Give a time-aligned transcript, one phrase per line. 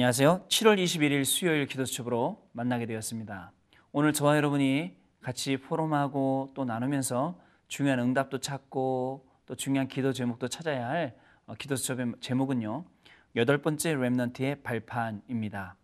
[0.00, 0.46] 안녕하세요.
[0.48, 3.52] 7월 21일 수요일 기도수첩으로 만나게 되었습니다.
[3.92, 7.38] 오늘 저와 여러분이 같이 포럼하고 또 나누면서
[7.68, 12.86] 중요한 응답도 찾고 또 중요한 기도 제목도 찾아야 할 어, 기도수첩의 제목은요.
[13.36, 15.76] 여덟 번째 렘넌트의 발판입니다.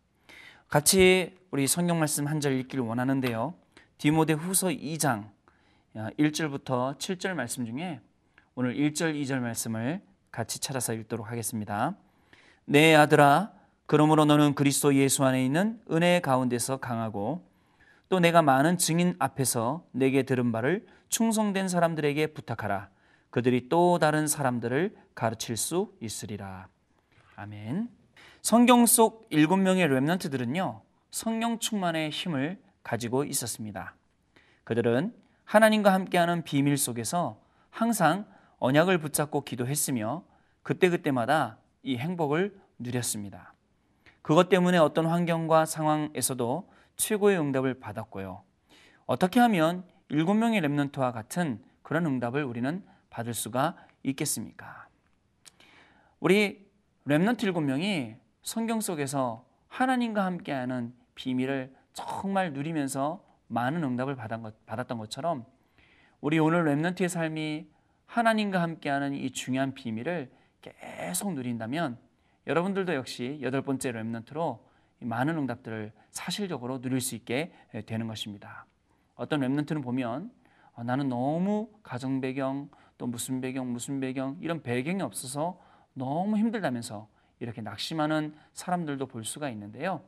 [0.69, 3.53] 같이 우리 성경 말씀 한 절 읽기를 원하는데요.
[3.99, 5.29] 디모데 후서 2장
[5.95, 8.01] 1절부터 7절 말씀 중에
[8.55, 10.01] 오늘 1절, 2절 말씀을
[10.33, 11.95] 같이 찾아서 읽도록 하겠습니다.
[12.65, 13.56] 내 아들아,
[13.87, 17.49] 그러므로 너는 그리스도 예수 안에 있는 은혜 가운데서 강하고
[18.09, 22.89] 또 내가 많은 증인 앞에서 내게 들은 바를 충성된 사람들에게 부탁하라.
[23.31, 26.69] 그들이 또 다른 사람들을 가르칠 수 있으리라.
[27.37, 27.89] 아멘.
[28.43, 33.95] 성경 속 일곱 명의 렘넌트들은요, 성령 충만의 힘을 가지고 있었습니다.
[34.65, 35.15] 그들은
[35.45, 38.27] 하나님과 함께하는 비밀 속에서 항상
[38.59, 40.25] 언약을 붙잡고 기도했으며
[40.63, 43.56] 그때그때마다 이 행복을 누렸습니다.
[44.27, 48.43] 그것 때문에 어떤 환경과 상황에서도 최고의 응답을 받았고요.
[49.07, 54.89] 어떻게 하면 일곱 명의 랩런트와 같은 그런 응답을 우리는 받을 수가 있겠습니까?
[56.19, 56.69] 우리
[57.07, 65.47] 랩런트 일곱 명이 성경 속에서 하나님과 함께하는 비밀을 정말 누리면서 많은 응답을 받았던 것처럼
[66.21, 67.69] 우리 오늘 랩런트의 삶이
[68.07, 70.33] 하나님과 함께하는 이 중요한 비밀을
[70.63, 72.06] 계속 누린다면
[72.47, 74.61] 여러분들도 역시 여덟 번째 랩런트로
[75.01, 77.53] 많은 응답들을 사실적으로 누릴 수 있게
[77.87, 78.67] 되는 것입니다.
[79.15, 80.31] 어떤 랩런트는 보면
[80.75, 85.61] 어, 나는 너무 가정 배경 또 무슨 배경 무슨 배경 이런 배경이 없어서
[85.95, 87.09] 너무 힘들다면서
[87.41, 90.03] 이렇게 낙심하는 사람들도 볼 수가 있는데요.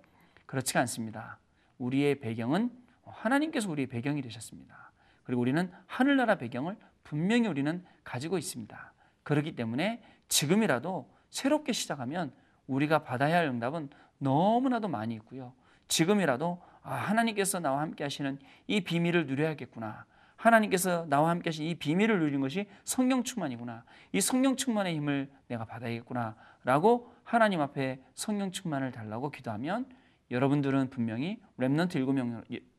[0.47, 1.39] 그렇지가 않습니다.
[1.79, 2.71] 우리의 배경은
[3.03, 4.93] 하나님께서 우리의 배경이 되셨습니다.
[5.25, 8.93] 그리고 우리는 하늘나라 배경을 분명히 우리는 가지고 있습니다.
[9.23, 12.33] 그렇기 때문에 지금이라도 새롭게 시작하면
[12.67, 15.53] 우리가 받아야 할 응답은 너무나도 많이 있고요.
[15.89, 20.07] 지금이라도 아, 하나님께서 나와 함께 하시는 이 비밀을 누려야겠구나.
[20.37, 23.85] 하나님께서 나와 함께 하신 이 비밀을 누리는 것이 성령 충만이구나.
[24.13, 26.37] 이 성령 충만의 힘을 내가 받아야겠구나.
[26.65, 29.87] 라고 하나님 앞에 성령 충만을 달라고 기도하면
[30.31, 31.97] 여러분들은 분명히 Remnant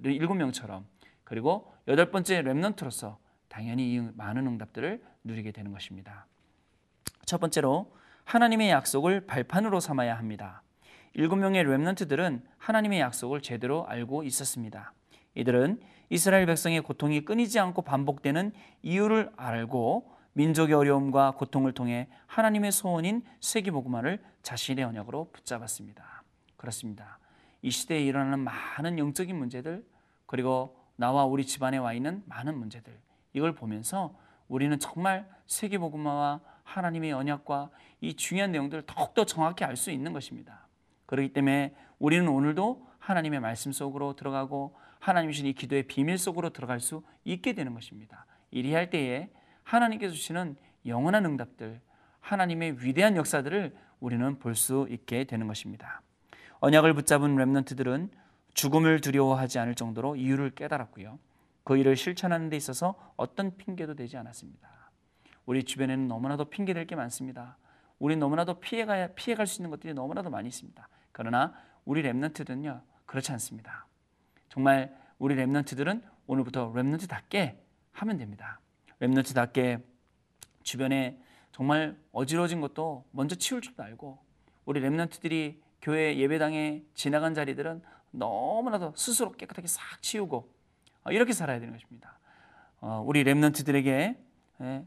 [0.03, 0.85] 일곱 명처럼
[1.23, 3.17] 그리고 여덟 번째 Remnant로서
[3.47, 6.27] 당연히 이 많은 응답들을 누리게 되는 것입니다.
[7.25, 7.93] 첫 번째로
[8.29, 10.61] 하나님의 약속을 발판으로 삼아야 합니다.
[11.15, 14.93] 일곱 명의 Remnant들은 하나님의 약속을 제대로 알고 있었습니다.
[15.33, 15.81] 이들은
[16.11, 18.53] 이스라엘 백성의 고통이 끊이지 않고 반복되는
[18.83, 26.21] 이유를 알고 민족의 어려움과 고통을 통해 하나님의 소원인 세계복음화를 자신의 언약으로 붙잡았습니다.
[26.55, 27.17] 그렇습니다.
[27.63, 29.83] 이 시대에 일어나는 많은 영적인 문제들
[30.27, 32.95] 그리고 나와 우리 집안에 와 있는 많은 문제들
[33.33, 34.15] 이걸 보면서
[34.47, 37.69] 우리는 정말 세계복음화와 하나님의 언약과
[38.01, 40.67] 이 중요한 내용들을 더욱더 정확히 알 수 있는 것입니다.
[41.07, 46.79] 그렇기 때문에 우리는 오늘도 하나님의 말씀 속으로 들어가고 하나님 주신 이 기도의 비밀 속으로 들어갈
[46.79, 48.25] 수 있게 되는 것입니다.
[48.51, 49.29] 이리 할 때에
[49.63, 51.81] 하나님께서 주시는 영원한 응답들,
[52.19, 56.01] 하나님의 위대한 역사들을 우리는 볼 수 있게 되는 것입니다.
[56.59, 58.11] 언약을 붙잡은 렘넌트들은
[58.53, 61.17] 죽음을 두려워하지 않을 정도로 이유를 깨달았고요.
[61.63, 64.78] 그 일을 실천하는 데 있어서 어떤 핑계도 되지 않았습니다.
[65.49, 67.57] 우리 주변에는 너무나도 핑계될 게 많습니다.
[67.97, 70.87] 우리 너무나도 피해가 피해갈 수 있는 것들이 너무나도 많이 있습니다.
[71.11, 71.55] 그러나
[71.85, 73.87] 우리 렘넌트들은요 그렇지 않습니다.
[74.49, 78.59] 정말 우리 렘넌트들은 오늘부터 렘넌트답게 하면 됩니다.
[78.99, 79.79] 렘넌트답게
[80.61, 81.19] 주변에
[81.51, 84.19] 정말 어지러진 것도 먼저 치울 줄도 알고
[84.65, 87.81] 우리 렘넌트들이 교회 예배당에 지나간 자리들은
[88.11, 90.47] 너무나도 스스로 깨끗하게 싹 치우고
[91.05, 92.19] 어, 이렇게 살아야 되는 것입니다.
[92.81, 94.28] 어, 우리 렘넌트들에게 예,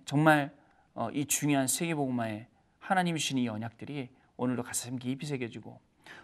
[0.05, 0.55] 정말
[0.95, 2.47] 어, 이 중요한 세계복음화에
[2.79, 5.81] 하나님이 주신 이 언약들이 오늘도 가슴 깊이 새겨지고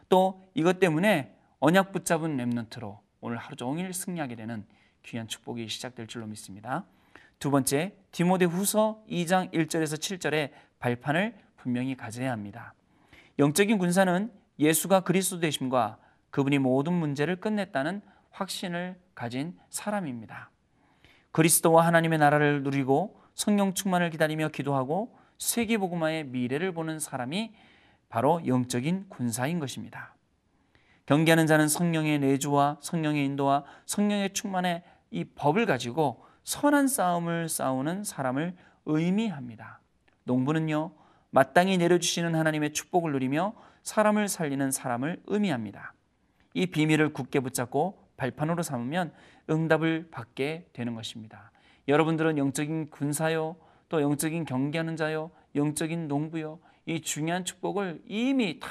[0.08, 4.66] 또 이것 때문에 언약 붙잡은 렘넌트로 오늘 하루 종일 승리하게 되는
[5.02, 6.84] 귀한 축복이 시작될 줄로 믿습니다.
[7.38, 12.74] 두 번째, 디모데 후서 2장 1절에서 7절의 발판을 분명히 가져야 합니다.
[13.38, 15.98] 영적인 군사는 예수가 그리스도 되심과
[16.30, 20.50] 그분이 모든 문제를 끝냈다는 확신을 가진 사람입니다.
[21.30, 27.54] 그리스도와 하나님의 나라를 누리고 성령 충만을 기다리며 기도하고 세계 복음화의 미래를 보는 사람이
[28.08, 30.16] 바로 영적인 군사인 것입니다.
[31.06, 34.82] 경계하는 자는 성령의 내주와 성령의 인도와 성령의 충만의
[35.12, 38.56] 이 법을 가지고 선한 싸움을 싸우는 사람을
[38.86, 39.78] 의미합니다.
[40.24, 40.90] 농부는요,
[41.30, 43.54] 마땅히 내려주시는 하나님의 축복을 누리며
[43.84, 45.94] 사람을 살리는 사람을 의미합니다.
[46.54, 49.12] 이 비밀을 굳게 붙잡고 발판으로 삼으면
[49.48, 51.52] 응답을 받게 되는 것입니다.
[51.88, 53.56] 여러분들은 영적인 군사요,
[53.88, 58.68] 또 영적인 경계하는 자요, 영적인 농부요, 이 중요한 축복을 이미 다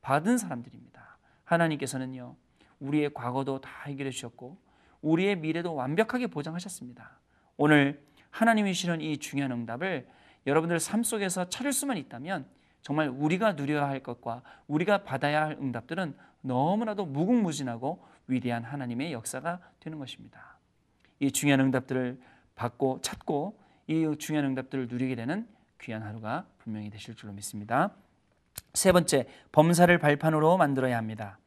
[0.00, 1.18] 받은 사람들입니다.
[1.44, 2.36] 하나님께서는요,
[2.78, 4.56] 우리의 과거도 다 해결해 주셨고,
[5.02, 7.18] 우리의 미래도 완벽하게 보장하셨습니다.
[7.56, 10.08] 오늘 하나님이 주시는 이 중요한 응답을
[10.46, 12.46] 여러분들 삶 속에서 찾을 수만 있다면
[12.82, 19.98] 정말 우리가 누려야 할 것과 우리가 받아야 할 응답들은 너무나도 무궁무진하고 위대한 하나님의 역사가 되는
[19.98, 20.57] 것입니다.
[21.20, 22.20] 이 중요한 응답들을
[22.54, 25.48] 받고 찾고 이 중요한 응답들을 누리게 되는
[25.80, 27.94] 귀한 하루가 분명히 되실 줄로 믿습니다.
[28.74, 31.38] 세 번째, 범사를 발판으로 만들어야 합니다.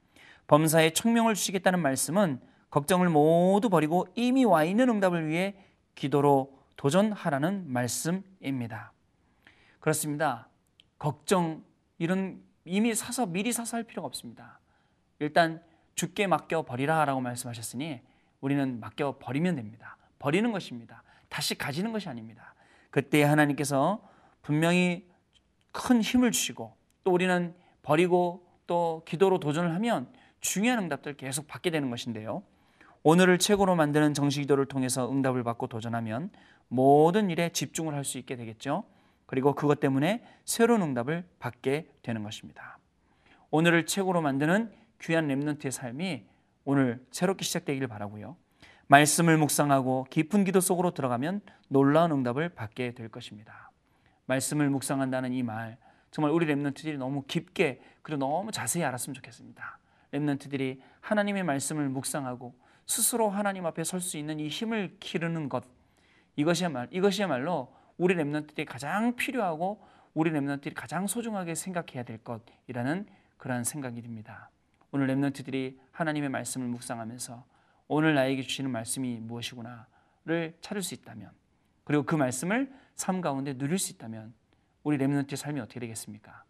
[0.47, 2.39] 범사에 청명을 주시겠다는 말씀은
[2.69, 5.55] 걱정을 모두 버리고 이미 와 있는 응답을 위해
[5.95, 8.93] 기도로 도전하라는 말씀입니다.
[9.79, 10.47] 그렇습니다.
[10.97, 11.63] 걱정
[11.97, 14.59] 이런 이미 사서 미리 사서 할 필요가 없습니다.
[15.19, 15.61] 일단
[15.95, 18.01] 죽게 맡겨 버리라라고 말씀하셨으니
[18.41, 19.97] 우리는 맡겨 버리면 됩니다.
[20.19, 21.03] 버리는 것입니다.
[21.29, 22.53] 다시 가지는 것이 아닙니다.
[22.89, 24.01] 그때 하나님께서
[24.41, 25.07] 분명히
[25.71, 30.11] 큰 힘을 주시고 또 우리는 버리고 또 기도로 도전을 하면
[30.41, 32.43] 중요한 응답들 계속 받게 되는 것인데요.
[33.03, 36.29] 오늘을 최고로 만드는 정식 기도를 통해서 응답을 받고 도전하면
[36.67, 38.83] 모든 일에 집중을 할 수 있게 되겠죠.
[39.25, 42.77] 그리고 그것 때문에 새로운 응답을 받게 되는 것입니다.
[43.49, 44.71] 오늘을 최고로 만드는
[45.01, 46.25] 귀한 렘넌트의 삶이
[46.65, 48.37] 오늘 새롭게 시작되기를 바라고요.
[48.87, 53.71] 말씀을 묵상하고 깊은 기도 속으로 들어가면 놀라운 응답을 받게 될 것입니다.
[54.25, 55.77] 말씀을 묵상한다는 이 말
[56.11, 59.79] 정말 우리 렘넌트들이 너무 깊게 그리고 너무 자세히 알았으면 좋겠습니다.
[60.11, 62.53] 렘넌트들이 하나님의 말씀을 묵상하고
[62.85, 65.63] 스스로 하나님 앞에 설 수 있는 이 힘을 기르는 것
[66.35, 69.81] 이것이야말 이것이야말로 우리 렘넌트들이 가장 필요하고
[70.13, 73.07] 우리 렘넌트들이 가장 소중하게 생각해야 될 것이라는
[73.37, 74.50] 그러한 생각이 듭니다.
[74.91, 77.45] 오늘 렘넌트들이 하나님의 말씀을 묵상하면서
[77.87, 81.31] 오늘 나에게 주시는 말씀이 무엇이구나를 찾을 수 있다면
[81.83, 84.33] 그리고 그 말씀을 삶 가운데 누릴 수 있다면
[84.83, 86.43] 우리 렘넌트의 삶이 어떻게 되겠습니까?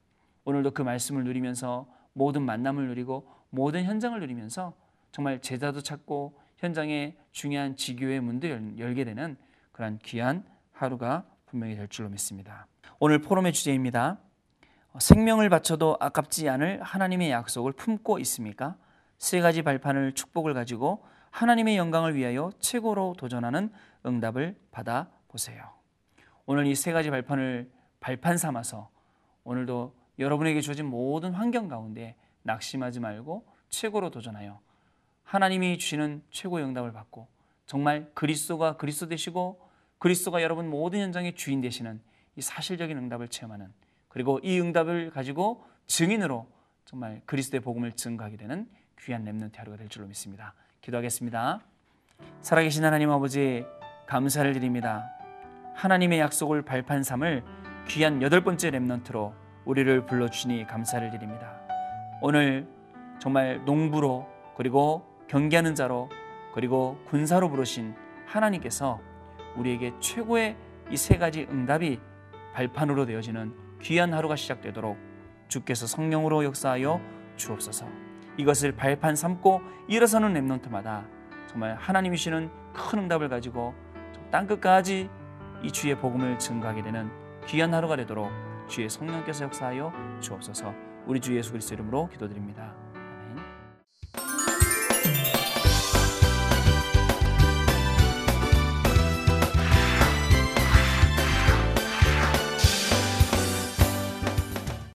[0.44, 4.76] 오늘도 그 말씀을 누리면서 모든 만남을 누리고 모든 현장을 누리면서
[5.12, 8.48] 정말 제자도 찾고 현장에 중요한 지교의 문도
[8.78, 9.38] 열게 되는
[9.72, 12.68] 그런 귀한 하루가 분명히 될 줄로 믿습니다.
[13.00, 14.20] 오늘 포럼의 주제입니다.
[15.00, 18.76] 생명을 바쳐도 아깝지 않을 하나님의 약속을 품고 있습니까?
[19.18, 23.72] 세 가지 발판을 축복을 가지고 하나님의 영광을 위하여 최고로 도전하는
[24.06, 25.72] 응답을 받아 보세요.
[26.46, 27.72] 오늘 이 세 가지 발판을
[28.02, 28.90] 발판 삼아서
[29.44, 34.60] 오늘도 여러분에게 주어진 모든 환경 가운데 낙심하지 말고 최고로 도전하여
[35.24, 37.28] 하나님이 주시는 최고의 응답을 받고
[37.66, 39.62] 정말 그리스도가 그리스도 되시고
[40.00, 42.02] 그리스도가 여러분 모든 현장의 주인 되시는
[42.36, 43.72] 이 사실적인 응답을 체험하는
[44.12, 46.48] 그리고 이 응답을 가지고 증인으로
[46.86, 48.68] 정말 그리스도의 복음을 증거하게 되는
[49.00, 50.54] 귀한 렘넌트 하루가 될 줄로 믿습니다.
[50.82, 51.62] 기도하겠습니다.
[52.42, 53.66] 살아계신 하나님 아버지
[54.08, 55.10] 감사를 드립니다.
[55.76, 57.44] 하나님의 약속을 발판 삼을
[57.88, 59.34] 귀한 여덟 번째 렘넌트로
[59.66, 61.60] 우리를 불러 주시니 감사를 드립니다.
[62.22, 62.68] 오늘
[63.20, 66.10] 정말 농부로 그리고 경계하는 자로
[66.54, 69.00] 그리고 군사로 부르신 하나님께서
[69.56, 70.58] 우리에게 최고의
[70.92, 72.00] 이 세 가지 응답이
[72.54, 74.98] 발판으로 되어지는 귀한 하루가 시작되도록
[75.48, 77.02] 주께서 성령으로 역사하여
[77.36, 77.86] 주옵소서.
[78.38, 81.06] 이것을 발판 삼고 일어서는 렘넌트마다
[81.48, 83.74] 정말 하나님이시는 큰 응답을 가지고
[84.32, 85.10] 땅 끝까지
[85.64, 87.12] 이 주의 복음을 증거하게 되는
[87.46, 88.32] 귀한 하루가 되도록
[88.68, 90.74] 주의 성령께서 역사하여 주옵소서.
[91.06, 92.74] 우리 주 예수 그리스도 이름으로 기도드립니다.